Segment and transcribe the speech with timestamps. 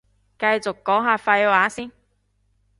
[0.39, 1.91] 繼續講下廢話先